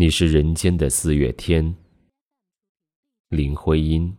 [0.00, 1.74] 你是人间的四月天，
[3.30, 4.16] 林徽因。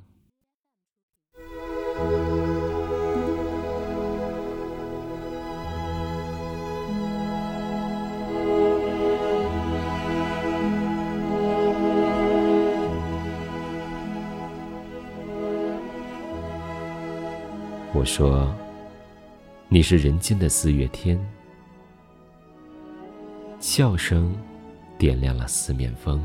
[17.94, 18.54] 我说，
[19.70, 21.18] 你是人间的四月天，
[23.62, 24.36] 笑声。
[25.00, 26.22] 点亮了四面风，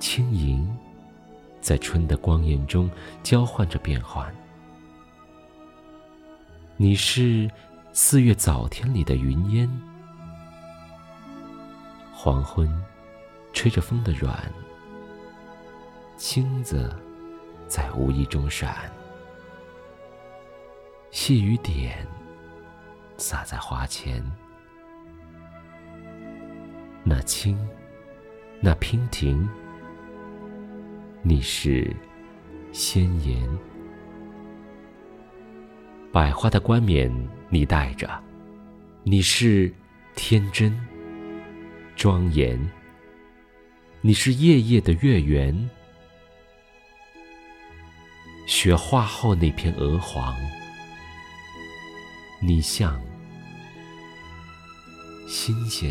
[0.00, 0.68] 轻盈，
[1.60, 2.90] 在春的光艳中
[3.22, 4.34] 交换着变幻。
[6.76, 7.48] 你是
[7.92, 9.70] 四月早天里的云烟，
[12.12, 12.68] 黄昏，
[13.52, 14.52] 吹着风的软，
[16.16, 16.92] 星子
[17.68, 18.90] 在无意中闪，
[21.12, 22.04] 细雨点
[23.18, 24.20] 洒在花前。
[27.10, 27.58] 那清，
[28.60, 29.48] 那娉婷，
[31.22, 31.90] 你是
[32.70, 33.48] 鲜艳。
[36.12, 37.10] 百花的冠冕
[37.48, 38.22] 你戴着，
[39.04, 39.72] 你是
[40.16, 40.78] 天真
[41.96, 42.60] 庄严。
[44.02, 45.70] 你是夜夜的月圆，
[48.46, 50.36] 雪化后那片鹅黄，
[52.42, 53.00] 你像
[55.26, 55.90] 新鲜。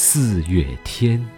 [0.00, 1.37] 四月天。